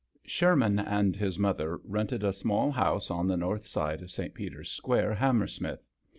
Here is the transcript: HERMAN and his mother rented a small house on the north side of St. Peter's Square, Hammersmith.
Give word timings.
HERMAN 0.25 0.79
and 0.79 1.15
his 1.15 1.37
mother 1.37 1.79
rented 1.83 2.23
a 2.23 2.33
small 2.33 2.71
house 2.71 3.11
on 3.11 3.27
the 3.27 3.37
north 3.37 3.67
side 3.67 4.01
of 4.01 4.09
St. 4.09 4.33
Peter's 4.33 4.69
Square, 4.71 5.13
Hammersmith. 5.13 5.85